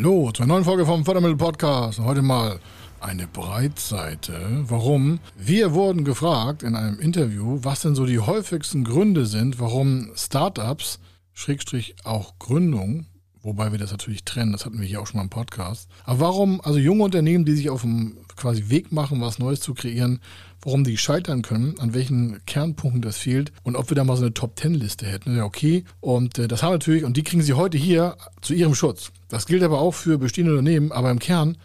[0.00, 1.98] Hallo zur neuen Folge vom Fördermittel Podcast.
[1.98, 2.58] Heute mal
[3.00, 4.32] eine Breitseite.
[4.62, 5.20] Warum?
[5.36, 11.00] Wir wurden gefragt in einem Interview, was denn so die häufigsten Gründe sind, warum Startups,
[11.34, 13.08] Schrägstrich auch Gründung,
[13.42, 15.86] wobei wir das natürlich trennen, das hatten wir hier auch schon mal im Podcast.
[16.06, 19.74] Aber warum, also junge Unternehmen, die sich auf dem quasi Weg machen, was Neues zu
[19.74, 20.20] kreieren,
[20.62, 24.24] warum die scheitern können, an welchen Kernpunkten das fehlt und ob wir da mal so
[24.24, 25.36] eine Top-10-Liste hätten.
[25.36, 25.84] Ja, okay.
[26.00, 29.12] Und äh, das haben wir natürlich, und die kriegen Sie heute hier zu Ihrem Schutz.
[29.28, 31.56] Das gilt aber auch für bestehende Unternehmen, aber im Kern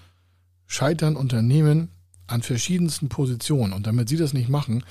[0.68, 1.90] scheitern Unternehmen
[2.28, 3.74] an verschiedensten Positionen.
[3.74, 4.84] Und damit Sie das nicht machen,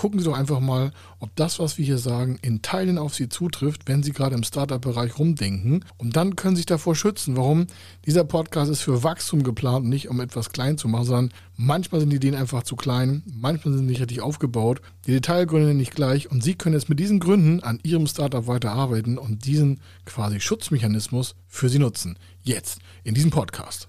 [0.00, 3.28] gucken Sie doch einfach mal, ob das, was wir hier sagen, in Teilen auf Sie
[3.28, 5.84] zutrifft, wenn Sie gerade im Startup-Bereich rumdenken.
[5.98, 7.36] Und dann können Sie sich davor schützen.
[7.36, 7.66] Warum?
[8.06, 12.08] Dieser Podcast ist für Wachstum geplant, nicht um etwas klein zu machen, sondern manchmal sind
[12.08, 16.30] die Ideen einfach zu klein, manchmal sind sie nicht richtig aufgebaut, die Detailgründe nicht gleich
[16.30, 21.34] und Sie können jetzt mit diesen Gründen an Ihrem Startup weiterarbeiten und diesen quasi Schutzmechanismus
[21.46, 22.18] für Sie nutzen.
[22.42, 23.88] Jetzt in diesem Podcast.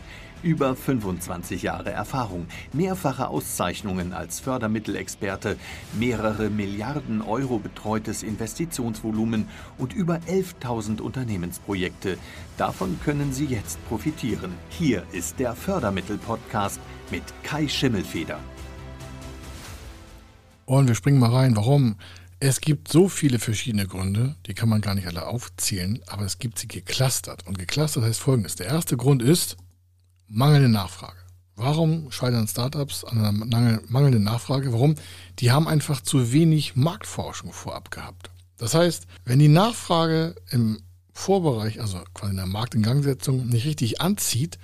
[0.43, 5.55] Über 25 Jahre Erfahrung, mehrfache Auszeichnungen als Fördermittelexperte,
[5.93, 9.47] mehrere Milliarden Euro betreutes Investitionsvolumen
[9.77, 12.17] und über 11.000 Unternehmensprojekte.
[12.57, 14.53] Davon können Sie jetzt profitieren.
[14.69, 16.79] Hier ist der Fördermittel-Podcast
[17.11, 18.39] mit Kai Schimmelfeder.
[20.65, 21.55] Und wir springen mal rein.
[21.55, 21.97] Warum?
[22.39, 26.39] Es gibt so viele verschiedene Gründe, die kann man gar nicht alle aufzählen, aber es
[26.39, 27.45] gibt sie geclustert.
[27.45, 28.55] Und geclustert heißt folgendes.
[28.55, 29.57] Der erste Grund ist,
[30.31, 31.17] mangelnde Nachfrage.
[31.55, 34.73] Warum scheitern Startups an einer mangelnden Nachfrage?
[34.73, 34.95] Warum?
[35.39, 38.31] Die haben einfach zu wenig Marktforschung vorab gehabt.
[38.57, 40.79] Das heißt, wenn die Nachfrage im
[41.13, 44.57] Vorbereich, also quasi in der Marktingangsetzung, nicht richtig anzieht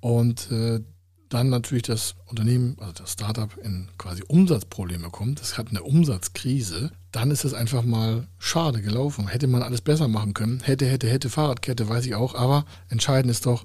[0.00, 0.80] und äh,
[1.28, 6.92] dann natürlich das Unternehmen, also das Startup in quasi Umsatzprobleme kommt, es hat eine Umsatzkrise,
[7.12, 9.28] dann ist es einfach mal schade gelaufen.
[9.28, 10.60] Hätte man alles besser machen können.
[10.60, 12.34] Hätte, hätte, hätte, Fahrradkette, weiß ich auch.
[12.34, 13.64] Aber entscheidend ist doch,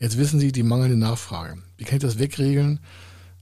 [0.00, 1.58] Jetzt wissen Sie die mangelnde Nachfrage.
[1.76, 2.78] Wie kann ich das wegregeln?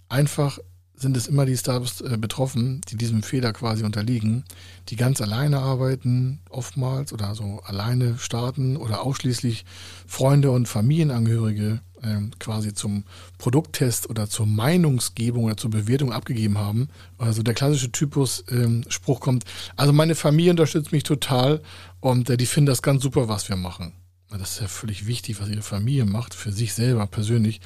[0.09, 0.59] Einfach
[0.95, 4.45] sind es immer die Startups äh, betroffen, die diesem Fehler quasi unterliegen,
[4.89, 9.67] die ganz alleine arbeiten, oftmals oder so alleine starten oder ausschließlich
[10.07, 13.05] Freunde und Familienangehörige äh, quasi zum
[13.37, 16.89] Produkttest oder zur Meinungsgebung oder zur Bewertung abgegeben haben.
[17.19, 19.45] Also der klassische Typus äh, Spruch kommt,
[19.77, 21.61] also meine Familie unterstützt mich total
[22.01, 23.93] und äh, die finden das ganz super, was wir machen.
[24.31, 27.61] Das ist ja völlig wichtig, was Ihre Familie macht, für sich selber persönlich.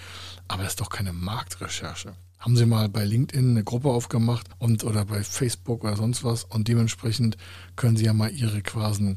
[0.47, 2.15] Aber das ist doch keine Marktrecherche.
[2.39, 6.45] Haben Sie mal bei LinkedIn eine Gruppe aufgemacht und oder bei Facebook oder sonst was
[6.45, 7.37] und dementsprechend
[7.77, 9.17] können Sie ja mal Ihre quasi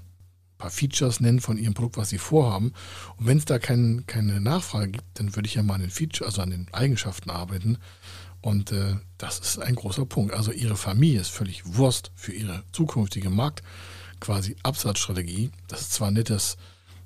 [0.64, 2.74] paar Features nennen von Ihrem Produkt, was Sie vorhaben.
[3.18, 5.90] Und wenn es da kein, keine Nachfrage gibt, dann würde ich ja mal an den
[5.90, 7.78] Feature, also an den Eigenschaften arbeiten.
[8.42, 10.34] Und äh, das ist ein großer Punkt.
[10.34, 13.62] Also Ihre Familie ist völlig Wurst für Ihre zukünftige Markt,
[14.22, 15.52] quasi Absatzstrategie.
[15.68, 16.56] Das ist zwar nettes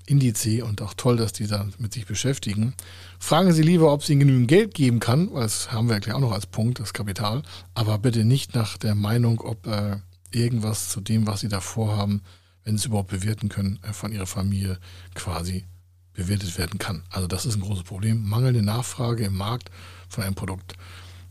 [0.08, 2.74] Indice und auch toll, dass die da mit sich beschäftigen.
[3.20, 6.16] Fragen Sie lieber, ob Sie Ihnen genügend Geld geben kann, weil das haben wir ja
[6.16, 7.44] auch noch als Punkt, das Kapital,
[7.76, 9.98] aber bitte nicht nach der Meinung, ob äh,
[10.32, 12.22] irgendwas zu dem, was Sie da vorhaben,
[12.64, 14.80] wenn Sie es überhaupt bewerten können, äh, von Ihrer Familie
[15.14, 15.66] quasi
[16.14, 17.04] bewertet werden kann.
[17.10, 18.28] Also das ist ein großes Problem.
[18.28, 19.70] Mangelnde Nachfrage im Markt
[20.10, 20.74] von einem Produkt.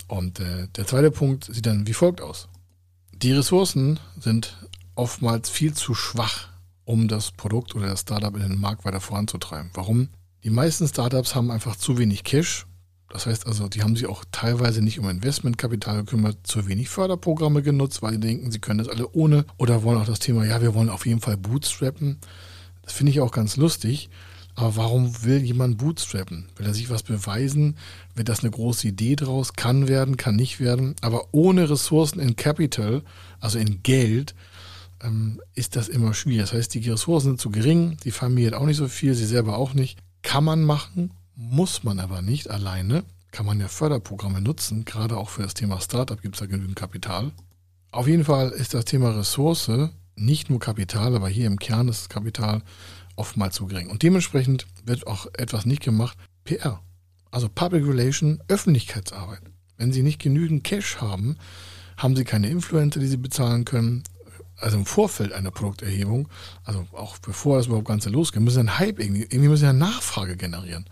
[0.07, 2.49] Und äh, der zweite Punkt sieht dann wie folgt aus.
[3.13, 4.57] Die Ressourcen sind
[4.95, 6.49] oftmals viel zu schwach
[6.87, 9.71] um das Produkt oder das Startup in den Markt weiter voranzutreiben.
[9.75, 10.09] Warum?
[10.45, 12.67] Die meisten Startups haben einfach zu wenig Cash.
[13.11, 17.63] Das heißt also, die haben sich auch teilweise nicht um Investmentkapital gekümmert, zu wenig Förderprogramme
[17.63, 20.63] genutzt, weil sie denken, sie können das alle ohne oder wollen auch das Thema, ja,
[20.63, 22.19] wir wollen auf jeden Fall bootstrappen.
[22.83, 24.09] Das finde ich auch ganz lustig.
[24.55, 26.47] Aber warum will jemand bootstrappen?
[26.57, 27.77] Will er sich was beweisen?
[28.15, 29.53] Wird das eine große Idee draus?
[29.53, 30.97] Kann werden, kann nicht werden.
[31.03, 33.03] Aber ohne Ressourcen in Capital,
[33.39, 34.35] also in Geld,
[35.03, 36.51] ähm, ist das immer schwierig.
[36.51, 39.27] Das heißt, die Ressourcen sind zu gering, die Familie hat auch nicht so viel, sie
[39.27, 39.99] selber auch nicht.
[40.23, 43.05] Kann man machen, muss man aber nicht alleine.
[43.31, 46.77] Kann man ja Förderprogramme nutzen, gerade auch für das Thema Startup gibt es da genügend
[46.77, 47.33] Kapital.
[47.91, 49.71] Auf jeden Fall ist das Thema Ressource
[50.17, 52.63] nicht nur Kapital, aber hier im Kern ist das Kapital
[53.17, 53.91] oftmals zu gering.
[53.91, 56.17] Und dementsprechend wird auch etwas nicht gemacht.
[56.45, 56.81] PR,
[57.31, 59.43] also Public Relation, Öffentlichkeitsarbeit.
[59.77, 61.37] Wenn Sie nicht genügend Cash haben,
[61.97, 64.05] haben Sie keine Influencer, die Sie bezahlen können,
[64.59, 66.29] also im Vorfeld einer Produkterhebung,
[66.65, 70.37] also auch bevor das überhaupt Ganze losgeht, müssen ein Hype irgendwie, irgendwie müssen ja Nachfrage
[70.37, 70.87] generieren.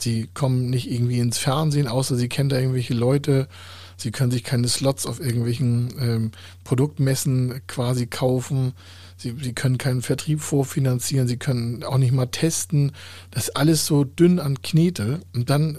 [0.00, 3.48] Sie kommen nicht irgendwie ins Fernsehen, außer sie kennen da irgendwelche Leute.
[3.96, 8.74] Sie können sich keine Slots auf irgendwelchen ähm, Produktmessen quasi kaufen.
[9.16, 11.26] Sie, sie können keinen Vertrieb vorfinanzieren.
[11.26, 12.92] Sie können auch nicht mal testen.
[13.32, 15.20] Das ist alles so dünn an Knete.
[15.34, 15.78] Und dann äh,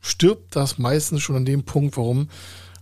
[0.00, 2.28] stirbt das meistens schon an dem Punkt, warum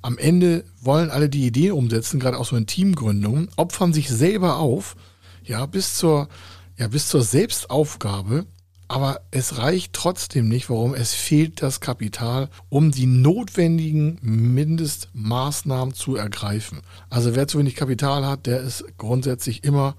[0.02, 4.58] am Ende wollen alle die Idee umsetzen, gerade auch so in Teamgründungen, opfern sich selber
[4.58, 4.96] auf,
[5.44, 6.28] ja, bis zur,
[6.76, 8.46] ja, bis zur Selbstaufgabe
[8.88, 10.70] aber es reicht trotzdem nicht.
[10.70, 10.94] Warum?
[10.94, 16.80] Es fehlt das Kapital, um die notwendigen Mindestmaßnahmen zu ergreifen.
[17.10, 19.94] Also wer zu wenig Kapital hat, der ist grundsätzlich immer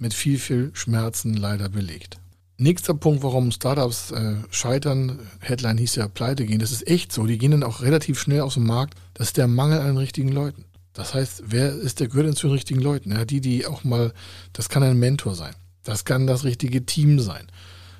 [0.00, 2.18] mit viel, viel Schmerzen leider belegt.
[2.56, 7.26] Nächster Punkt, warum Startups äh, scheitern, Headline hieß ja pleite gehen, das ist echt so.
[7.26, 8.94] Die gehen dann auch relativ schnell aus dem Markt.
[9.14, 10.64] Das ist der Mangel an richtigen Leuten.
[10.92, 13.10] Das heißt, wer ist der gehört denn zu den richtigen Leuten?
[13.10, 14.12] Ja, die, die auch mal,
[14.52, 15.54] das kann ein Mentor sein.
[15.82, 17.48] Das kann das richtige Team sein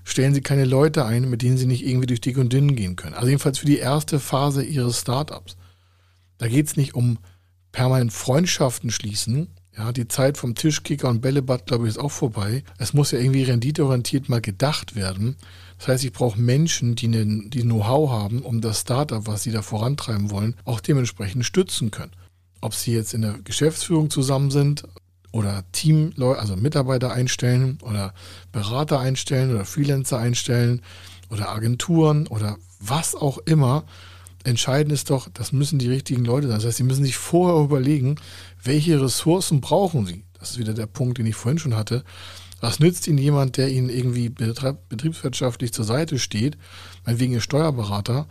[0.04, 2.94] stellen Sie keine Leute ein, mit denen Sie nicht irgendwie durch dick und dünn gehen
[2.94, 3.14] können.
[3.14, 5.56] Also jedenfalls für die erste Phase Ihres Startups.
[6.38, 7.18] Da geht es nicht um
[7.72, 9.48] permanent Freundschaften schließen.
[9.76, 12.62] Ja, die Zeit vom Tischkicker und Bällebad, glaube ich, ist auch vorbei.
[12.78, 15.36] Es muss ja irgendwie renditeorientiert mal gedacht werden.
[15.78, 19.50] Das heißt, ich brauche Menschen, die, ne, die Know-how haben, um das Startup, was sie
[19.50, 22.12] da vorantreiben wollen, auch dementsprechend stützen können.
[22.60, 24.84] Ob sie jetzt in der Geschäftsführung zusammen sind,
[25.34, 28.14] oder Team, also Mitarbeiter einstellen oder
[28.52, 30.80] Berater einstellen oder Freelancer einstellen
[31.28, 33.84] oder Agenturen oder was auch immer.
[34.44, 36.56] Entscheidend ist doch, das müssen die richtigen Leute sein.
[36.56, 38.16] Das heißt, sie müssen sich vorher überlegen,
[38.62, 40.22] welche Ressourcen brauchen sie.
[40.38, 42.04] Das ist wieder der Punkt, den ich vorhin schon hatte.
[42.60, 46.56] Was nützt Ihnen jemand, der Ihnen irgendwie betriebswirtschaftlich zur Seite steht,
[47.04, 48.26] meinetwegen Ihr Steuerberater,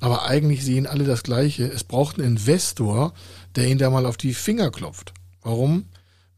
[0.00, 1.64] aber eigentlich sehen alle das Gleiche.
[1.64, 3.14] Es braucht einen Investor,
[3.54, 5.14] der Ihnen da mal auf die Finger klopft.
[5.42, 5.86] Warum?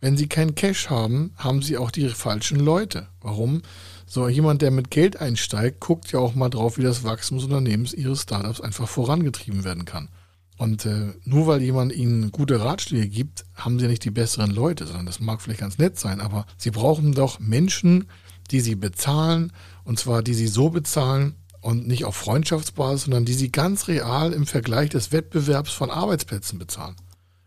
[0.01, 3.09] Wenn Sie keinen Cash haben, haben Sie auch die falschen Leute.
[3.23, 3.63] Warum?
[4.07, 7.47] So jemand, der mit Geld einsteigt, guckt ja auch mal drauf, wie das Wachstum des
[7.47, 10.09] Unternehmens Ihres Startups einfach vorangetrieben werden kann.
[10.57, 14.51] Und äh, nur weil jemand Ihnen gute Ratschläge gibt, haben Sie ja nicht die besseren
[14.51, 18.09] Leute, sondern das mag vielleicht ganz nett sein, aber Sie brauchen doch Menschen,
[18.51, 19.53] die Sie bezahlen,
[19.85, 21.35] und zwar die Sie so bezahlen,
[21.65, 26.59] und nicht auf Freundschaftsbasis, sondern die sie ganz real im Vergleich des Wettbewerbs von Arbeitsplätzen
[26.59, 26.95] bezahlen.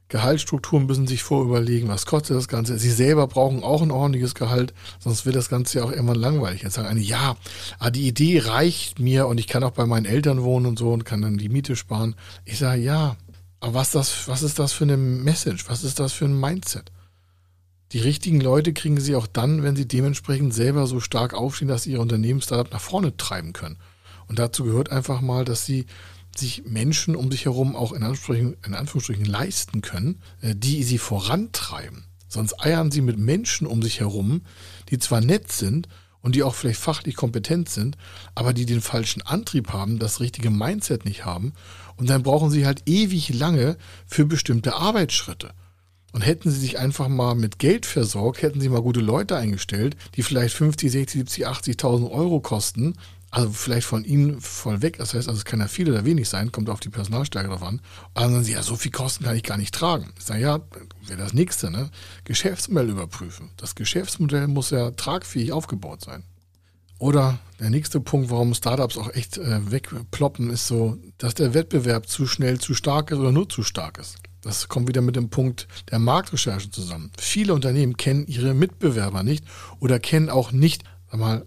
[0.10, 2.80] Gehaltsstrukturen müssen sich vorüberlegen, was kostet das Ganze.
[2.80, 6.62] Sie selber brauchen auch ein ordentliches Gehalt, sonst wird das Ganze ja auch irgendwann langweilig.
[6.64, 7.36] Jetzt sagen eine, ja,
[7.80, 10.94] ah, die Idee reicht mir und ich kann auch bei meinen Eltern wohnen und so
[10.94, 12.16] und kann dann die Miete sparen.
[12.46, 13.18] Ich sage, ja,
[13.60, 15.68] aber was, das, was ist das für eine Message?
[15.68, 16.92] Was ist das für ein Mindset?
[17.92, 21.84] Die richtigen Leute kriegen sie auch dann, wenn sie dementsprechend selber so stark aufstehen, dass
[21.84, 23.78] sie ihr Unternehmen Startup nach vorne treiben können.
[24.28, 25.86] Und dazu gehört einfach mal, dass sie
[26.40, 30.98] sich Menschen um sich herum auch in Anführungsstrichen, in Anführungsstrichen leisten können, äh, die sie
[30.98, 32.06] vorantreiben.
[32.28, 34.42] Sonst eiern sie mit Menschen um sich herum,
[34.90, 35.88] die zwar nett sind
[36.22, 37.98] und die auch vielleicht fachlich kompetent sind,
[38.36, 41.54] aber die den falschen Antrieb haben, das richtige Mindset nicht haben.
[41.96, 45.52] Und dann brauchen sie halt ewig lange für bestimmte Arbeitsschritte.
[46.14, 49.96] Und hätten sie sich einfach mal mit Geld versorgt, hätten sie mal gute Leute eingestellt,
[50.16, 52.96] die vielleicht 50, 60, 70, 80.000 Euro kosten,
[53.38, 54.98] also vielleicht von ihnen voll weg.
[54.98, 57.62] Das heißt, also es kann ja viel oder wenig sein, kommt auf die Personalstärke drauf
[57.62, 57.76] an.
[57.76, 57.82] Und
[58.16, 60.12] dann sagen sie, ja, so viel Kosten kann ich gar nicht tragen.
[60.18, 60.60] Ich sage, ja,
[61.06, 61.92] wäre das nächste, ne?
[62.24, 63.52] Geschäftsmodell überprüfen.
[63.58, 66.24] Das Geschäftsmodell muss ja tragfähig aufgebaut sein.
[66.98, 72.08] Oder der nächste Punkt, warum Startups auch echt äh, wegploppen, ist so, dass der Wettbewerb
[72.08, 74.16] zu schnell zu stark ist oder nur zu stark ist.
[74.42, 77.12] Das kommt wieder mit dem Punkt der Marktrecherche zusammen.
[77.20, 79.46] Viele Unternehmen kennen ihre Mitbewerber nicht
[79.80, 81.46] oder kennen auch nicht, sag mal,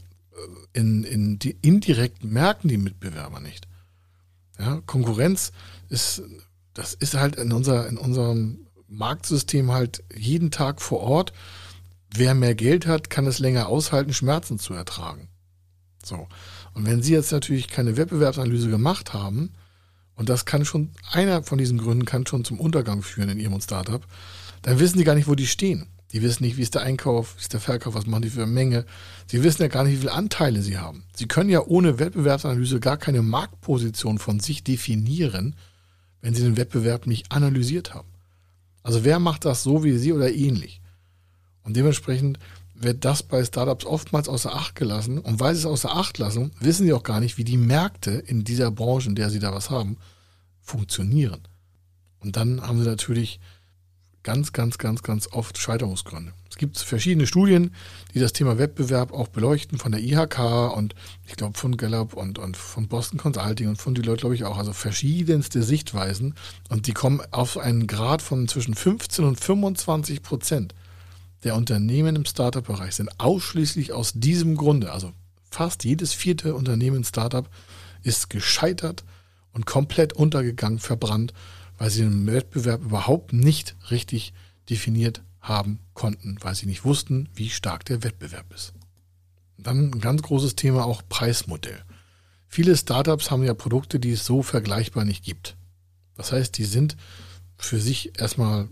[0.72, 3.66] in, in die indirekten merken die Mitbewerber nicht.
[4.58, 5.52] Ja, Konkurrenz
[5.88, 6.22] ist,
[6.74, 11.32] das ist halt in, unser, in unserem Marktsystem halt jeden Tag vor Ort.
[12.12, 15.28] Wer mehr Geld hat, kann es länger aushalten, Schmerzen zu ertragen.
[16.04, 16.28] So.
[16.74, 19.52] Und wenn Sie jetzt natürlich keine Wettbewerbsanalyse gemacht haben,
[20.16, 23.60] und das kann schon, einer von diesen Gründen kann schon zum Untergang führen in Ihrem
[23.60, 24.06] Startup,
[24.62, 25.86] dann wissen Sie gar nicht, wo die stehen.
[26.12, 28.42] Die wissen nicht, wie ist der Einkauf, wie ist der Verkauf, was machen die für
[28.42, 28.84] eine Menge.
[29.26, 31.04] Sie wissen ja gar nicht, wie viele Anteile sie haben.
[31.14, 35.54] Sie können ja ohne Wettbewerbsanalyse gar keine Marktposition von sich definieren,
[36.20, 38.08] wenn sie den Wettbewerb nicht analysiert haben.
[38.82, 40.80] Also wer macht das so wie sie oder ähnlich?
[41.62, 42.38] Und dementsprechend
[42.74, 45.18] wird das bei Startups oftmals außer Acht gelassen.
[45.18, 48.12] Und weil sie es außer Acht lassen, wissen sie auch gar nicht, wie die Märkte
[48.12, 49.98] in dieser Branche, in der sie da was haben,
[50.60, 51.40] funktionieren.
[52.20, 53.38] Und dann haben sie natürlich
[54.22, 56.32] ganz, ganz, ganz, ganz oft Scheiterungsgründe.
[56.50, 57.74] Es gibt verschiedene Studien,
[58.12, 60.94] die das Thema Wettbewerb auch beleuchten, von der IHK und
[61.26, 64.58] ich glaube von Gallup und, und von Boston Consulting und von Deloitte, glaube ich, auch.
[64.58, 66.34] Also verschiedenste Sichtweisen
[66.68, 70.74] und die kommen auf einen Grad von zwischen 15 und 25 Prozent
[71.44, 75.12] der Unternehmen im Startup-Bereich sind ausschließlich aus diesem Grunde, also
[75.50, 77.48] fast jedes vierte Unternehmen Startup
[78.02, 79.04] ist gescheitert
[79.52, 81.32] und komplett untergegangen, verbrannt,
[81.80, 84.34] weil sie den Wettbewerb überhaupt nicht richtig
[84.68, 88.74] definiert haben konnten, weil sie nicht wussten, wie stark der Wettbewerb ist.
[89.56, 91.82] Dann ein ganz großes Thema auch Preismodell.
[92.48, 95.56] Viele Startups haben ja Produkte, die es so vergleichbar nicht gibt.
[96.16, 96.98] Das heißt, die sind
[97.56, 98.68] für sich erstmal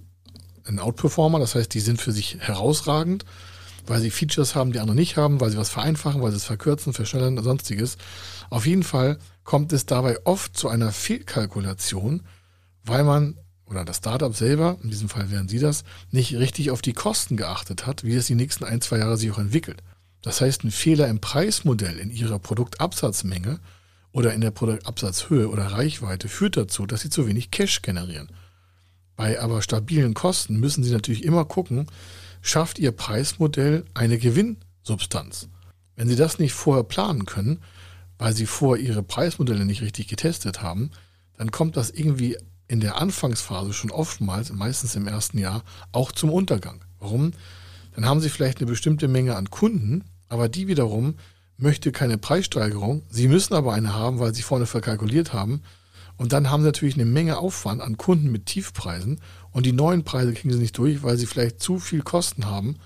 [0.67, 3.25] ein Outperformer, das heißt, die sind für sich herausragend,
[3.87, 6.45] weil sie Features haben, die andere nicht haben, weil sie was vereinfachen, weil sie es
[6.45, 7.97] verkürzen, verschnellern und sonstiges.
[8.51, 12.23] Auf jeden Fall kommt es dabei oft zu einer Fehlkalkulation,
[12.89, 16.83] weil man oder das Startup selber, in diesem Fall wären Sie das, nicht richtig auf
[16.83, 19.83] die Kosten geachtet hat, wie es die nächsten ein, zwei Jahre sich auch entwickelt.
[20.23, 23.61] Das heißt, ein Fehler im Preismodell in Ihrer Produktabsatzmenge
[24.11, 28.31] oder in der Produktabsatzhöhe oder Reichweite führt dazu, dass Sie zu wenig Cash generieren.
[29.17, 31.87] Bei aber stabilen Kosten müssen Sie natürlich immer gucken,
[32.41, 35.49] schafft Ihr Preismodell eine Gewinnsubstanz.
[35.95, 37.61] Wenn Sie das nicht vorher planen können,
[38.17, 40.91] weil Sie vorher Ihre Preismodelle nicht richtig getestet haben,
[41.37, 42.37] dann kommt das irgendwie
[42.69, 46.85] in der Anfangsphase schon oftmals, meistens im ersten Jahr, auch zum Untergang.
[47.01, 47.33] Warum?
[47.95, 51.15] Dann haben Sie vielleicht eine bestimmte Menge an Kunden, aber die wiederum
[51.57, 53.03] möchte keine Preissteigerung.
[53.11, 55.63] Sie müssen aber eine haben, weil Sie vorne verkalkuliert haben.
[56.17, 59.21] Und dann haben Sie natürlich eine Menge Aufwand an Kunden mit Tiefpreisen
[59.51, 62.77] und die neuen Preise kriegen Sie nicht durch, weil Sie vielleicht zu viel Kosten haben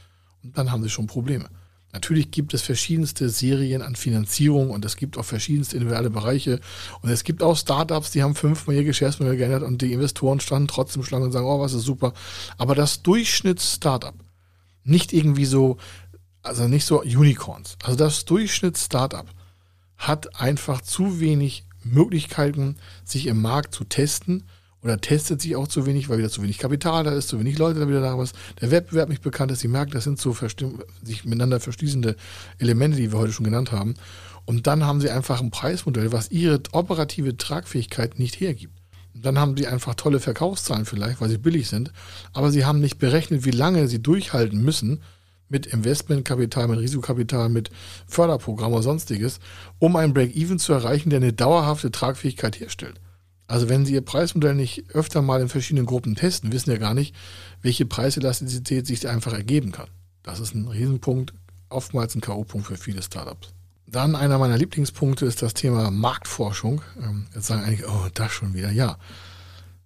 [0.43, 1.49] und dann haben Sie schon Probleme.
[1.93, 6.59] Natürlich gibt es verschiedenste Serien an Finanzierung und es gibt auch verschiedenste individuelle Bereiche.
[7.03, 10.69] Und es gibt auch Startups, die haben fünfmal ihr Geschäftsmodell geändert und die Investoren standen
[10.69, 12.15] trotzdem Schlange und sagen, oh, was ist super.
[12.57, 14.15] Aber das Durchschnitts-Startup,
[14.85, 15.77] nicht irgendwie so,
[16.43, 17.77] also nicht so Unicorns.
[17.83, 19.27] Also das Durchschnitts-Startup
[19.99, 24.45] hat einfach zu wenig Möglichkeiten, sich im Markt zu testen
[24.83, 27.59] oder testet sich auch zu wenig, weil wieder zu wenig Kapital da ist, zu wenig
[27.59, 30.37] Leute da wieder da was, der Wettbewerb nicht bekannt ist, sie merken, das sind so
[31.03, 32.17] sich miteinander verschließende
[32.59, 33.95] Elemente, die wir heute schon genannt haben.
[34.45, 38.77] Und dann haben sie einfach ein Preismodell, was ihre operative Tragfähigkeit nicht hergibt.
[39.15, 41.93] Und dann haben sie einfach tolle Verkaufszahlen vielleicht, weil sie billig sind,
[42.33, 45.03] aber sie haben nicht berechnet, wie lange sie durchhalten müssen
[45.49, 47.71] mit Investmentkapital, mit Risikokapital, mit
[48.09, 49.39] Förderprogramm oder sonstiges,
[49.79, 52.99] um ein Break-Even zu erreichen, der eine dauerhafte Tragfähigkeit herstellt.
[53.53, 56.95] Also wenn Sie Ihr Preismodell nicht öfter mal in verschiedenen Gruppen testen, wissen ja gar
[56.95, 57.15] nicht,
[57.61, 59.89] welche Preiselastizität sich einfach ergeben kann.
[60.23, 61.35] Das ist ein Riesenpunkt,
[61.69, 63.53] oftmals ein K.O.-Punkt für viele Startups.
[63.87, 66.81] Dann einer meiner Lieblingspunkte ist das Thema Marktforschung.
[66.99, 68.71] Ähm, jetzt sagen einige, oh, das schon wieder.
[68.71, 68.97] Ja.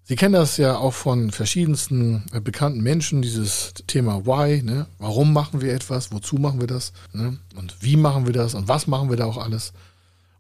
[0.05, 4.87] Sie kennen das ja auch von verschiedensten äh, bekannten Menschen, dieses Thema Why, ne?
[5.01, 6.13] Warum machen wir etwas?
[6.13, 6.93] Wozu machen wir das?
[7.13, 7.37] Ne?
[7.57, 8.55] Und wie machen wir das?
[8.55, 9.73] Und was machen wir da auch alles?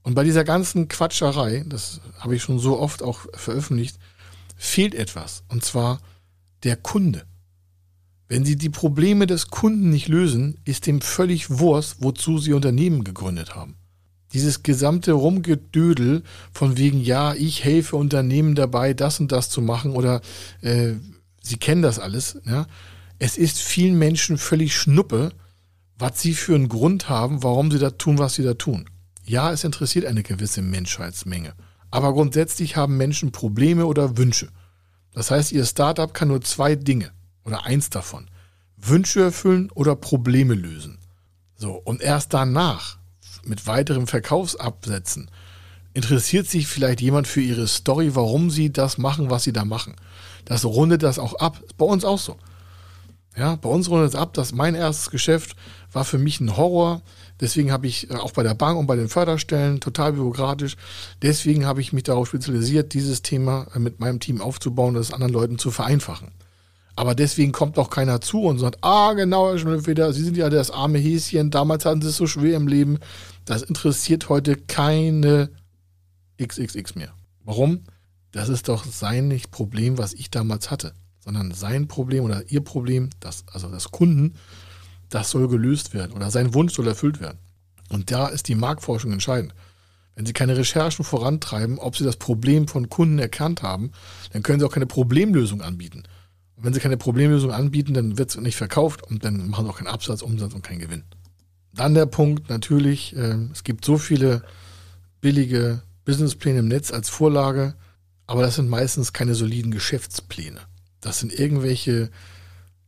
[0.06, 3.98] Und bei dieser ganzen Quatscherei, das habe ich schon so oft auch veröffentlicht,
[4.54, 5.42] fehlt etwas.
[5.48, 5.98] Und zwar
[6.62, 7.24] der Kunde.
[8.28, 13.02] Wenn Sie die Probleme des Kunden nicht lösen, ist dem völlig Wurst, wozu Sie Unternehmen
[13.02, 13.78] gegründet haben.
[14.32, 16.22] Dieses gesamte Rumgedödel
[16.52, 20.20] von wegen, ja, ich helfe Unternehmen dabei, das und das zu machen oder
[20.60, 20.92] äh,
[21.42, 22.38] Sie kennen das alles.
[22.46, 22.68] Ja?
[23.18, 25.32] Es ist vielen Menschen völlig Schnuppe,
[25.98, 28.88] was sie für einen Grund haben, warum sie da tun, was sie da tun.
[29.26, 31.54] Ja, es interessiert eine gewisse Menschheitsmenge.
[31.90, 34.48] Aber grundsätzlich haben Menschen Probleme oder Wünsche.
[35.12, 37.10] Das heißt, ihr Startup kann nur zwei Dinge
[37.44, 38.28] oder eins davon.
[38.76, 40.98] Wünsche erfüllen oder Probleme lösen.
[41.56, 42.98] So, und erst danach,
[43.44, 45.30] mit weiteren Verkaufsabsätzen,
[45.94, 49.96] interessiert sich vielleicht jemand für ihre Story, warum sie das machen, was sie da machen.
[50.44, 51.60] Das rundet das auch ab.
[51.64, 52.36] Ist bei uns auch so.
[53.36, 55.56] Ja, bei uns rundet es ab, dass mein erstes Geschäft
[55.92, 57.02] war für mich ein Horror.
[57.40, 60.76] Deswegen habe ich äh, auch bei der Bank und bei den Förderstellen total bürokratisch.
[61.22, 65.12] Deswegen habe ich mich darauf spezialisiert, dieses Thema äh, mit meinem Team aufzubauen und es
[65.12, 66.32] anderen Leuten zu vereinfachen.
[66.96, 70.48] Aber deswegen kommt auch keiner zu und sagt, ah, genau, Herr Schmidt-Feder, Sie sind ja
[70.48, 72.98] das arme Häschen, damals hatten Sie es so schwer im Leben.
[73.44, 75.50] Das interessiert heute keine
[76.42, 77.12] XXX mehr.
[77.44, 77.84] Warum?
[78.32, 83.10] Das ist doch sein Problem, was ich damals hatte, sondern sein Problem oder Ihr Problem,
[83.20, 84.34] das, also das Kunden,
[85.08, 87.38] das soll gelöst werden oder sein Wunsch soll erfüllt werden.
[87.88, 89.54] Und da ist die Marktforschung entscheidend.
[90.14, 93.92] Wenn Sie keine Recherchen vorantreiben, ob Sie das Problem von Kunden erkannt haben,
[94.32, 96.04] dann können Sie auch keine Problemlösung anbieten.
[96.56, 99.70] Und wenn Sie keine Problemlösung anbieten, dann wird es nicht verkauft und dann machen Sie
[99.70, 101.04] auch keinen Absatz, Umsatz und keinen Gewinn.
[101.74, 104.42] Dann der Punkt natürlich, äh, es gibt so viele
[105.20, 107.74] billige Businesspläne im Netz als Vorlage,
[108.26, 110.60] aber das sind meistens keine soliden Geschäftspläne.
[111.02, 112.10] Das sind irgendwelche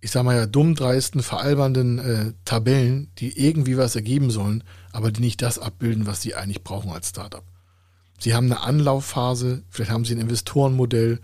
[0.01, 4.63] ich sag mal ja, dummdreisten, veralbernden äh, Tabellen, die irgendwie was ergeben sollen,
[4.93, 7.45] aber die nicht das abbilden, was sie eigentlich brauchen als Startup.
[8.19, 11.21] Sie haben eine Anlaufphase, vielleicht haben sie ein Investorenmodell,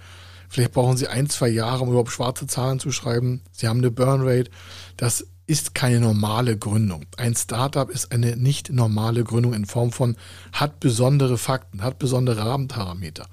[0.48, 3.42] vielleicht brauchen sie ein, zwei Jahre, um überhaupt schwarze Zahlen zu schreiben.
[3.52, 4.50] Sie haben eine Burnrate.
[4.96, 7.06] Das ist keine normale Gründung.
[7.16, 10.16] Ein Startup ist eine nicht normale Gründung in Form von
[10.52, 13.26] hat besondere Fakten, hat besondere Rahmenparameter.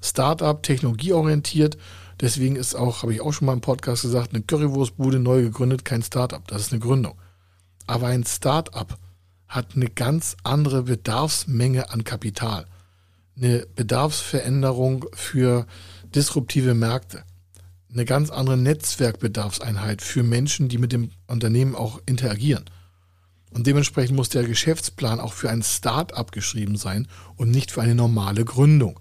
[0.00, 1.78] Startup technologieorientiert,
[2.22, 5.84] deswegen ist auch, habe ich auch schon mal im Podcast gesagt, eine Currywurstbude neu gegründet,
[5.84, 6.46] kein Startup.
[6.48, 7.20] Das ist eine Gründung.
[7.86, 8.96] Aber ein Startup
[9.48, 12.66] hat eine ganz andere Bedarfsmenge an Kapital.
[13.36, 15.66] Eine Bedarfsveränderung für
[16.14, 17.24] disruptive Märkte
[17.92, 22.64] eine ganz andere Netzwerkbedarfseinheit für Menschen, die mit dem Unternehmen auch interagieren.
[23.50, 27.94] Und dementsprechend muss der Geschäftsplan auch für ein Start-up geschrieben sein und nicht für eine
[27.94, 28.98] normale Gründung.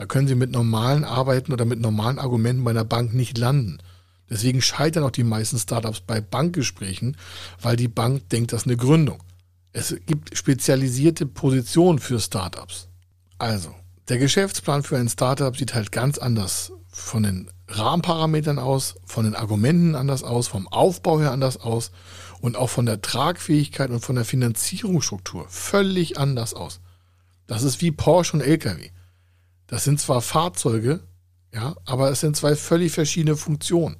[0.00, 3.82] Da können Sie mit normalen Arbeiten oder mit normalen Argumenten bei einer Bank nicht landen.
[4.30, 7.18] Deswegen scheitern auch die meisten Startups bei Bankgesprächen,
[7.60, 9.22] weil die Bank denkt, das ist eine Gründung.
[9.74, 12.88] Es gibt spezialisierte Positionen für Startups.
[13.36, 13.74] Also,
[14.08, 19.36] der Geschäftsplan für ein Startup sieht halt ganz anders von den Rahmenparametern aus, von den
[19.36, 21.90] Argumenten anders aus, vom Aufbau her anders aus
[22.40, 26.80] und auch von der Tragfähigkeit und von der Finanzierungsstruktur völlig anders aus.
[27.46, 28.88] Das ist wie Porsche und LKW.
[29.70, 30.98] Das sind zwar Fahrzeuge,
[31.54, 33.98] ja, aber es sind zwei völlig verschiedene Funktionen.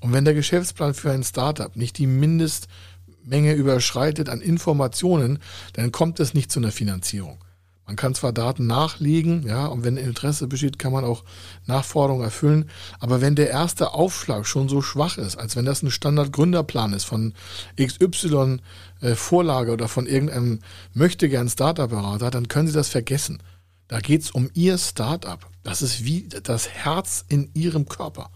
[0.00, 5.40] Und wenn der Geschäftsplan für ein Startup nicht die Mindestmenge überschreitet an Informationen,
[5.72, 7.42] dann kommt es nicht zu einer Finanzierung.
[7.86, 11.24] Man kann zwar Daten nachlegen, ja, und wenn Interesse besteht, kann man auch
[11.66, 12.70] Nachforderungen erfüllen.
[13.00, 17.04] Aber wenn der erste Aufschlag schon so schwach ist, als wenn das ein Standardgründerplan ist
[17.04, 17.34] von
[17.76, 18.58] XY
[19.00, 20.60] äh, oder von irgendeinem
[20.92, 23.42] möchte gern Startup-Berater, dann können Sie das vergessen.
[23.88, 25.46] Da geht es um Ihr Startup.
[25.62, 28.30] Das ist wie das Herz in Ihrem Körper.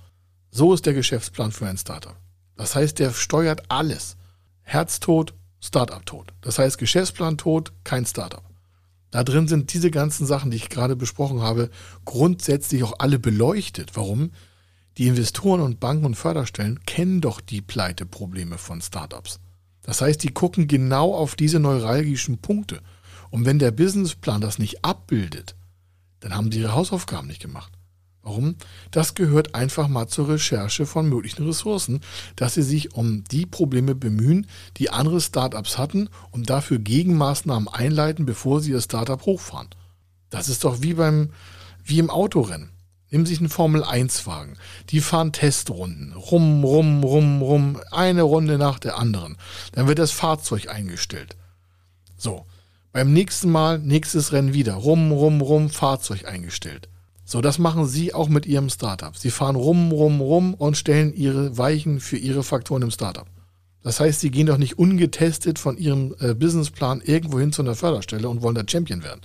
[0.50, 2.17] So ist der Geschäftsplan für ein Startup.
[2.57, 4.17] Das heißt, der steuert alles.
[4.62, 6.33] Herztod, Startup tot.
[6.40, 8.43] Das heißt, Geschäftsplan tot, kein Startup.
[9.11, 11.71] Da drin sind diese ganzen Sachen, die ich gerade besprochen habe,
[12.05, 13.93] grundsätzlich auch alle beleuchtet.
[13.95, 14.33] Warum?
[14.99, 19.40] Die Investoren und Banken und Förderstellen kennen doch die Pleiteprobleme von Startups.
[19.83, 22.81] Das heißt, die gucken genau auf diese neuralgischen Punkte.
[23.30, 25.55] Und wenn der Businessplan das nicht abbildet,
[26.20, 27.72] dann haben sie ihre Hausaufgaben nicht gemacht.
[28.22, 28.57] Warum?
[28.90, 32.00] Das gehört einfach mal zur Recherche von möglichen Ressourcen,
[32.37, 38.26] dass sie sich um die Probleme bemühen, die andere Startups hatten und dafür Gegenmaßnahmen einleiten,
[38.26, 39.68] bevor sie ihr Startup hochfahren.
[40.29, 41.31] Das ist doch wie beim,
[41.85, 42.70] wie im Autorennen.
[43.11, 44.59] Nehmen Sie sich einen Formel-1-Wagen.
[44.90, 46.12] Die fahren Testrunden.
[46.12, 47.81] Rum, rum, rum, rum.
[47.90, 49.38] Eine Runde nach der anderen.
[49.72, 51.37] Dann wird das Fahrzeug eingestellt.
[52.18, 52.44] So.
[52.92, 54.74] Beim nächsten Mal, nächstes Rennen wieder.
[54.74, 56.88] Rum, rum, rum, Fahrzeug eingestellt.
[57.24, 59.14] So, das machen Sie auch mit Ihrem Startup.
[59.14, 63.27] Sie fahren rum, rum, rum und stellen Ihre Weichen für Ihre Faktoren im Startup.
[63.83, 67.74] Das heißt, Sie gehen doch nicht ungetestet von Ihrem äh, Businessplan irgendwo hin zu einer
[67.74, 69.20] Förderstelle und wollen der Champion werden.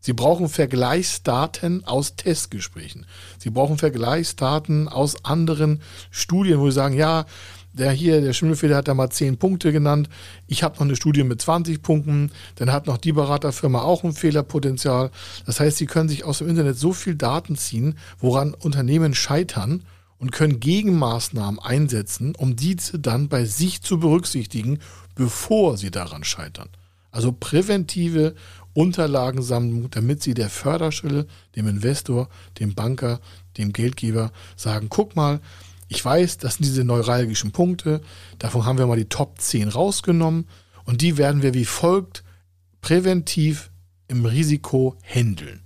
[0.00, 3.06] Sie brauchen Vergleichsdaten aus Testgesprächen.
[3.38, 7.26] Sie brauchen Vergleichsdaten aus anderen Studien, wo Sie sagen, ja,
[7.72, 10.08] der hier, der Schimmelfeder hat da mal 10 Punkte genannt.
[10.46, 12.30] Ich habe noch eine Studie mit 20 Punkten.
[12.56, 15.10] Dann hat noch die Beraterfirma auch ein Fehlerpotenzial.
[15.46, 19.84] Das heißt, Sie können sich aus dem Internet so viel Daten ziehen, woran Unternehmen scheitern
[20.18, 24.78] und können Gegenmaßnahmen einsetzen, um diese dann bei sich zu berücksichtigen,
[25.14, 26.68] bevor sie daran scheitern.
[27.10, 28.34] Also präventive
[28.74, 32.28] Unterlagensammlung, damit sie der Förderstelle, dem Investor,
[32.60, 33.20] dem Banker,
[33.58, 35.40] dem Geldgeber sagen, guck mal,
[35.90, 38.00] ich weiß, das sind diese neuralgischen Punkte.
[38.38, 40.46] Davon haben wir mal die Top 10 rausgenommen.
[40.84, 42.22] Und die werden wir wie folgt
[42.80, 43.72] präventiv
[44.06, 45.60] im Risiko handeln.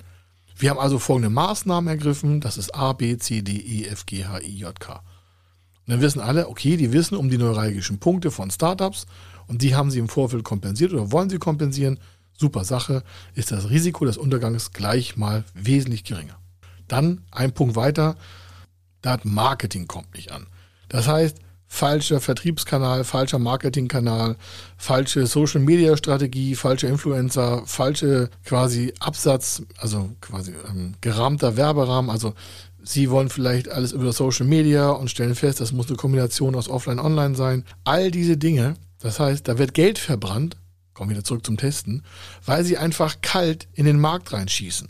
[0.57, 2.41] Wir haben also folgende Maßnahmen ergriffen.
[2.41, 4.95] Das ist A, B, C, D, E, F, G, H, I, J, K.
[4.95, 5.03] Und
[5.89, 9.05] dann wissen alle, okay, die wissen um die neuralgischen Punkte von Startups
[9.47, 12.01] und die haben sie im Vorfeld kompensiert oder wollen sie kompensieren.
[12.33, 16.39] Super Sache, ist das Risiko des Untergangs gleich mal wesentlich geringer.
[16.89, 18.17] Dann ein Punkt weiter,
[19.05, 20.47] das Marketing kommt nicht an.
[20.89, 24.37] Das heißt, falscher Vertriebskanal, falscher Marketingkanal,
[24.77, 32.11] falsche Social Media Strategie, falsche Influencer, falsche quasi Absatz, also quasi ähm, gerahmter Werberahmen.
[32.11, 32.35] Also
[32.87, 36.69] Sie wollen vielleicht alles über Social Media und stellen fest, das muss eine Kombination aus
[36.69, 37.65] Offline Online sein.
[37.85, 40.57] All diese Dinge, das heißt, da wird Geld verbrannt,
[40.93, 42.03] kommen wieder zurück zum Testen,
[42.45, 44.89] weil Sie einfach kalt in den Markt reinschießen.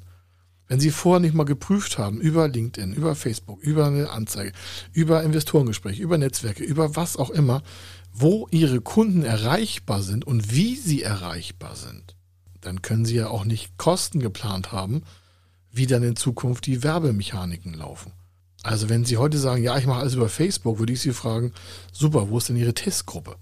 [0.74, 4.50] Wenn Sie vorher nicht mal geprüft haben, über LinkedIn, über Facebook, über eine Anzeige,
[4.92, 7.62] über Investorengespräche, über Netzwerke, über was auch immer,
[8.12, 12.16] wo Ihre Kunden erreichbar sind und wie sie erreichbar sind,
[12.60, 15.04] dann können Sie ja auch nicht Kosten geplant haben,
[15.70, 18.10] wie dann in Zukunft die Werbemechaniken laufen.
[18.64, 21.52] Also wenn Sie heute sagen, ja, ich mache alles über Facebook, würde ich Sie fragen,
[21.92, 23.36] super, wo ist denn Ihre Testgruppe?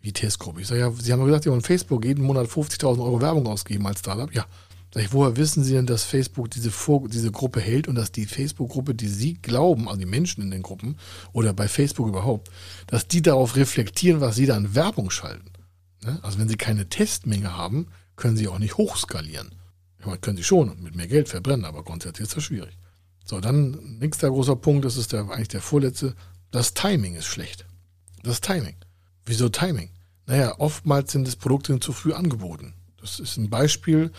[0.00, 0.60] Wie Testgruppe?
[0.60, 3.88] Ich sage, ja, Sie haben gesagt, Sie wollen Facebook jeden Monat 50.000 Euro Werbung ausgeben
[3.88, 4.32] als Startup.
[4.32, 4.46] Ja,
[4.92, 8.10] Sag ich, woher wissen Sie denn, dass Facebook diese, Vor diese Gruppe hält und dass
[8.10, 10.96] die Facebook-Gruppe, die Sie glauben, also die Menschen in den Gruppen
[11.32, 12.50] oder bei Facebook überhaupt,
[12.88, 15.50] dass die darauf reflektieren, was Sie da an Werbung schalten?
[16.02, 16.18] Ne?
[16.22, 19.54] Also wenn Sie keine Testmenge haben, können Sie auch nicht hochskalieren.
[20.00, 22.76] Ich meine, können Sie schon mit mehr Geld verbrennen, aber grundsätzlich ist das schwierig.
[23.24, 26.16] So, dann nächster großer Punkt, das ist der, eigentlich der vorletzte,
[26.50, 27.64] das Timing ist schlecht.
[28.24, 28.76] Das Timing.
[29.24, 29.90] Wieso Timing?
[30.26, 32.74] Naja, oftmals sind das Produkte zu früh angeboten.
[33.00, 34.10] Das ist ein Beispiel,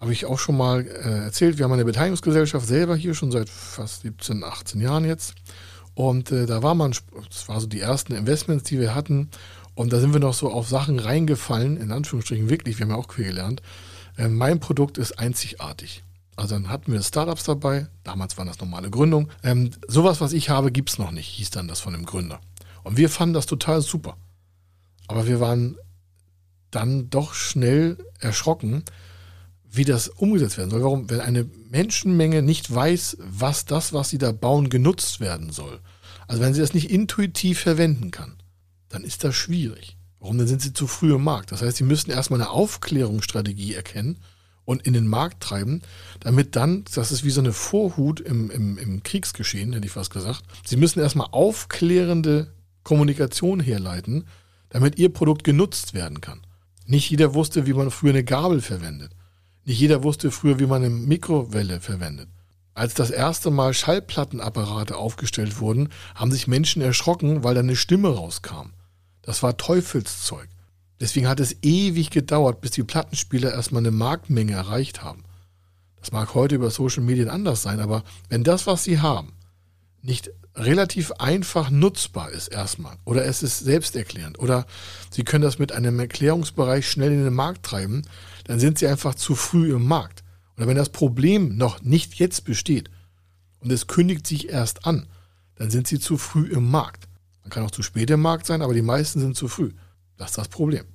[0.00, 1.58] habe ich auch schon mal äh, erzählt.
[1.58, 5.34] Wir haben eine Beteiligungsgesellschaft selber hier schon seit fast 17, 18 Jahren jetzt.
[5.94, 6.94] Und äh, da war man,
[7.28, 9.30] das war so die ersten Investments, die wir hatten.
[9.74, 12.96] Und da sind wir noch so auf Sachen reingefallen, in Anführungsstrichen wirklich, wir haben ja
[12.96, 13.62] auch viel gelernt.
[14.16, 16.04] Äh, mein Produkt ist einzigartig.
[16.36, 19.28] Also dann hatten wir Startups dabei, damals waren das normale Gründung.
[19.42, 22.40] Ähm, sowas, was ich habe, gibt es noch nicht, hieß dann das von dem Gründer.
[22.84, 24.16] Und wir fanden das total super.
[25.08, 25.76] Aber wir waren
[26.70, 28.84] dann doch schnell erschrocken,
[29.78, 30.82] wie das umgesetzt werden soll.
[30.82, 31.08] Warum?
[31.08, 35.80] Wenn eine Menschenmenge nicht weiß, was das, was sie da bauen, genutzt werden soll.
[36.26, 38.36] Also wenn sie das nicht intuitiv verwenden kann,
[38.90, 39.96] dann ist das schwierig.
[40.20, 40.36] Warum?
[40.36, 41.52] Dann sind sie zu früh im Markt.
[41.52, 44.18] Das heißt, sie müssen erstmal eine Aufklärungsstrategie erkennen
[44.64, 45.80] und in den Markt treiben,
[46.20, 50.12] damit dann, das ist wie so eine Vorhut im, im, im Kriegsgeschehen, hätte ich fast
[50.12, 54.26] gesagt, sie müssen erstmal aufklärende Kommunikation herleiten,
[54.68, 56.42] damit ihr Produkt genutzt werden kann.
[56.84, 59.12] Nicht jeder wusste, wie man früher eine Gabel verwendet.
[59.68, 62.30] Nicht jeder wusste früher, wie man eine Mikrowelle verwendet.
[62.72, 68.08] Als das erste Mal Schallplattenapparate aufgestellt wurden, haben sich Menschen erschrocken, weil da eine Stimme
[68.08, 68.70] rauskam.
[69.20, 70.48] Das war Teufelszeug.
[70.98, 75.24] Deswegen hat es ewig gedauert, bis die Plattenspieler erstmal eine Marktmenge erreicht haben.
[76.00, 79.34] Das mag heute über Social Media anders sein, aber wenn das, was sie haben,
[80.00, 84.66] nicht relativ einfach nutzbar ist erstmal oder es ist selbsterklärend oder
[85.10, 88.02] Sie können das mit einem Erklärungsbereich schnell in den Markt treiben,
[88.48, 90.24] dann sind Sie einfach zu früh im Markt.
[90.56, 92.90] Oder wenn das Problem noch nicht jetzt besteht
[93.60, 95.06] und es kündigt sich erst an,
[95.54, 97.08] dann sind Sie zu früh im Markt.
[97.42, 99.72] Man kann auch zu spät im Markt sein, aber die meisten sind zu früh.
[100.16, 100.86] Das ist das Problem.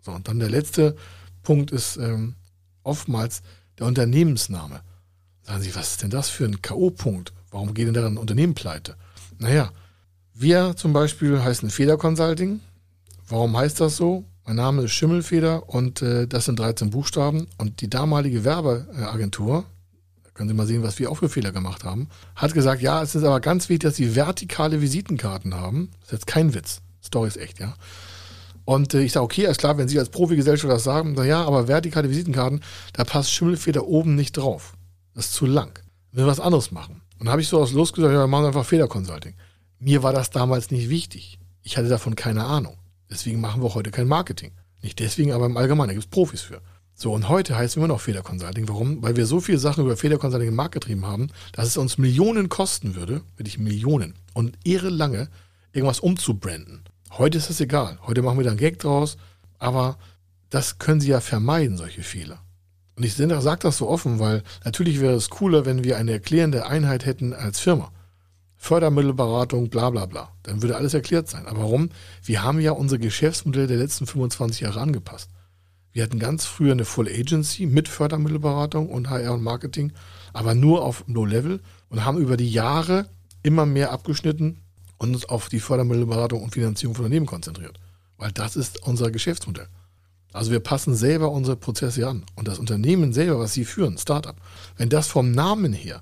[0.00, 0.96] So, und dann der letzte
[1.42, 2.34] Punkt ist ähm,
[2.82, 3.42] oftmals
[3.78, 4.80] der Unternehmensname.
[5.42, 7.32] Sagen Sie, was ist denn das für ein K.O.-Punkt?
[7.50, 8.96] Warum geht denn da ein Unternehmen pleite?
[9.38, 9.70] Naja,
[10.32, 12.60] wir zum Beispiel heißen Feder Consulting.
[13.28, 14.24] Warum heißt das so?
[14.44, 17.46] Mein Name ist Schimmelfeder und äh, das sind 13 Buchstaben.
[17.58, 19.64] Und die damalige Werbeagentur,
[20.34, 23.14] können Sie mal sehen, was wir auch für Fehler gemacht haben, hat gesagt, ja, es
[23.14, 25.90] ist aber ganz wichtig, dass Sie vertikale Visitenkarten haben.
[26.00, 26.80] Das ist jetzt kein Witz.
[27.04, 27.74] Story ist echt, ja.
[28.64, 31.44] Und äh, ich sage, okay, alles klar, wenn Sie als Profigesellschaft das sagen, na ja,
[31.44, 32.62] aber vertikale Visitenkarten,
[32.94, 34.74] da passt Schimmelfeder oben nicht drauf.
[35.14, 35.78] Das ist zu lang.
[36.10, 37.02] Wir was anderes machen.
[37.20, 39.34] Und habe ich so aus Lust gesagt, ja, wir machen einfach Federconsulting.
[39.78, 41.38] Mir war das damals nicht wichtig.
[41.62, 42.76] Ich hatte davon keine Ahnung.
[43.12, 44.52] Deswegen machen wir heute kein Marketing.
[44.80, 46.62] Nicht deswegen, aber im Allgemeinen, da gibt es Profis für.
[46.94, 48.66] So, und heute heißt es immer noch Federconsulting.
[48.68, 49.02] Warum?
[49.02, 52.48] Weil wir so viele Sachen über Federconsulting im Markt getrieben haben, dass es uns Millionen
[52.48, 55.28] kosten würde, wirklich Millionen, und ehre lange,
[55.72, 56.84] irgendwas umzubranden.
[57.10, 57.98] Heute ist das egal.
[58.06, 59.18] Heute machen wir da einen Gag draus,
[59.58, 59.98] aber
[60.48, 62.42] das können Sie ja vermeiden, solche Fehler.
[62.96, 66.66] Und ich sage das so offen, weil natürlich wäre es cooler, wenn wir eine erklärende
[66.66, 67.92] Einheit hätten als Firma.
[68.62, 70.28] Fördermittelberatung, bla bla bla.
[70.44, 71.48] Dann würde alles erklärt sein.
[71.48, 71.88] Aber warum?
[72.22, 75.30] Wir haben ja unsere Geschäftsmodelle der letzten 25 Jahre angepasst.
[75.90, 79.92] Wir hatten ganz früher eine Full Agency mit Fördermittelberatung und HR und Marketing,
[80.32, 83.06] aber nur auf Low Level und haben über die Jahre
[83.42, 84.60] immer mehr abgeschnitten
[84.96, 87.80] und uns auf die Fördermittelberatung und Finanzierung von Unternehmen konzentriert.
[88.16, 89.66] Weil das ist unser Geschäftsmodell.
[90.32, 92.24] Also wir passen selber unsere Prozesse an.
[92.36, 94.36] Und das Unternehmen selber, was Sie führen, Startup,
[94.76, 96.00] wenn das vom Namen her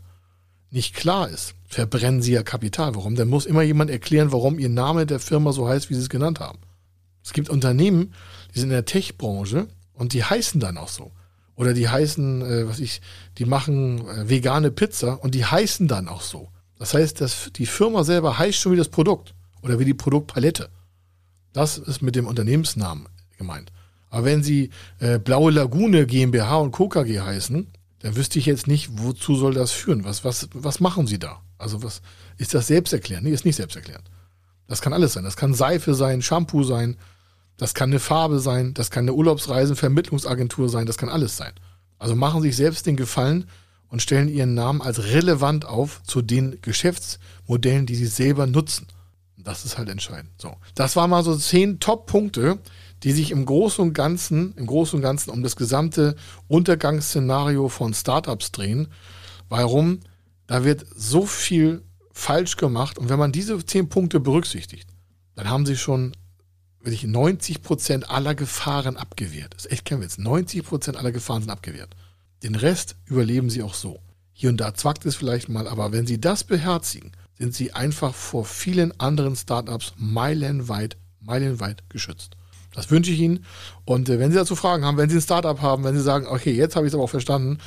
[0.70, 2.94] nicht klar ist, verbrennen Sie ja Kapital.
[2.94, 3.16] Warum?
[3.16, 6.08] Dann muss immer jemand erklären, warum Ihr Name der Firma so heißt, wie Sie es
[6.08, 6.58] genannt haben.
[7.24, 8.14] Es gibt Unternehmen,
[8.54, 11.12] die sind in der Tech-Branche und die heißen dann auch so.
[11.54, 13.02] Oder die heißen, äh, was ich,
[13.38, 16.48] die machen äh, vegane Pizza und die heißen dann auch so.
[16.78, 20.70] Das heißt, dass die Firma selber heißt schon wie das Produkt oder wie die Produktpalette.
[21.52, 23.72] Das ist mit dem Unternehmensnamen gemeint.
[24.08, 26.88] Aber wenn sie äh, Blaue Lagune GmbH und Co.
[26.88, 27.66] KG heißen,
[28.00, 30.04] dann wüsste ich jetzt nicht, wozu soll das führen?
[30.04, 31.40] Was, was, was machen sie da?
[31.58, 32.02] Also was
[32.38, 33.26] ist das selbsterklärend?
[33.26, 34.10] Nee, ist nicht selbsterklärend.
[34.66, 35.24] Das kann alles sein.
[35.24, 36.96] Das kann Seife sein, Shampoo sein,
[37.56, 41.52] das kann eine Farbe sein, das kann eine Urlaubsreisenvermittlungsagentur sein, das kann alles sein.
[41.98, 43.46] Also machen sich selbst den Gefallen
[43.88, 48.86] und stellen ihren Namen als relevant auf zu den Geschäftsmodellen, die sie selber nutzen.
[49.36, 50.30] Das ist halt entscheidend.
[50.38, 52.58] So, das waren mal so zehn Top-Punkte,
[53.02, 56.16] die sich im Großen und Ganzen, im Großen und Ganzen um das gesamte
[56.48, 58.88] Untergangsszenario von Startups drehen.
[59.48, 60.00] Warum?
[60.46, 61.82] Da wird so viel
[62.12, 62.98] falsch gemacht.
[62.98, 64.88] Und wenn man diese zehn Punkte berücksichtigt,
[65.34, 66.12] dann haben sie schon
[66.80, 69.54] wirklich 90 Prozent aller Gefahren abgewehrt.
[69.54, 70.18] Das ist echt kein Witz.
[70.18, 71.94] 90 Prozent aller Gefahren sind abgewehrt.
[72.42, 74.00] Den Rest überleben sie auch so.
[74.32, 78.14] Hier und da zwackt es vielleicht mal, aber wenn sie das beherzigen, sind sie einfach
[78.14, 82.36] vor vielen anderen Startups meilenweit, meilenweit geschützt.
[82.74, 83.44] Das wünsche ich Ihnen.
[83.84, 86.26] Und äh, wenn Sie dazu Fragen haben, wenn Sie ein Startup haben, wenn Sie sagen,
[86.28, 87.58] okay, jetzt habe ich es aber auch verstanden,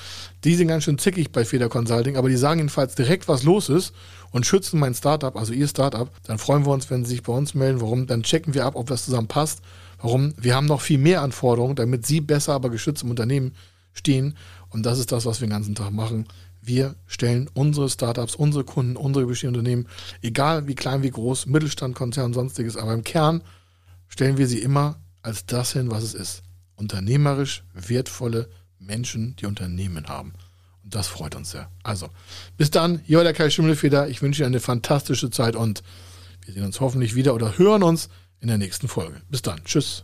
[0.44, 3.70] die sind ganz schön zickig bei Feder Consulting, aber die sagen jedenfalls direkt, was los
[3.70, 3.94] ist
[4.32, 7.34] und schützen mein Startup, also Ihr Startup, dann freuen wir uns, wenn Sie sich bei
[7.34, 7.82] uns melden.
[7.82, 8.08] Warum?
[8.08, 9.60] Dann checken wir ab, ob das zusammen passt.
[10.02, 10.34] Warum?
[10.38, 13.54] Wir haben noch viel mehr Anforderungen, damit Sie besser, aber geschützt im Unternehmen
[13.94, 14.38] stehen.
[14.70, 16.28] Und das ist das, was wir den ganzen Tag machen.
[16.62, 19.88] Wir stellen unsere Startups, unsere Kunden, unsere bestehenden Unternehmen,
[20.22, 23.42] egal wie klein, wie groß, Mittelstand, Konzern, sonstiges, aber im Kern
[24.14, 26.44] stellen wir sie immer als das hin, was es ist.
[26.76, 28.48] Unternehmerisch wertvolle
[28.78, 30.34] Menschen, die Unternehmen haben.
[30.84, 31.72] Und das freut uns sehr.
[31.82, 32.10] Also,
[32.56, 33.00] bis dann.
[33.06, 34.10] Hier war der Kai Schimmelfeder.
[34.10, 35.82] Ich wünsche Ihnen eine fantastische Zeit und
[36.46, 39.20] wir sehen uns hoffentlich wieder oder hören uns in der nächsten Folge.
[39.32, 39.64] Bis dann.
[39.64, 40.04] Tschüss.